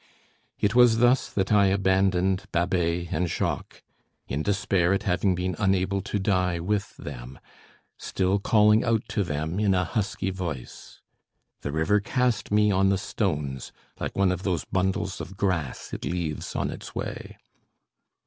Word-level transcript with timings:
It 0.59 0.73
was 0.73 0.97
thus 0.97 1.29
that 1.31 1.51
I 1.51 1.67
abandoned 1.67 2.45
Babet 2.51 3.09
and 3.11 3.29
Jacques, 3.29 3.83
in 4.27 4.41
despair 4.41 4.93
at 4.93 5.03
having 5.03 5.35
been 5.35 5.55
unable 5.59 6.01
to 6.01 6.17
die 6.17 6.59
with 6.59 6.97
them, 6.97 7.37
still 7.99 8.39
calling 8.39 8.83
out 8.83 9.03
to 9.09 9.23
them 9.23 9.59
in 9.59 9.75
a 9.75 9.83
husky 9.85 10.31
voice. 10.31 11.01
The 11.61 11.71
river 11.71 11.99
cast 11.99 12.49
me 12.49 12.71
on 12.71 12.89
the 12.89 12.97
stones, 12.97 13.71
like 13.99 14.15
one 14.17 14.31
of 14.31 14.41
those 14.41 14.65
bundles 14.65 15.21
of 15.21 15.37
grass 15.37 15.93
it 15.93 16.03
leaves 16.03 16.55
on 16.55 16.71
its 16.71 16.95
way. 16.95 17.37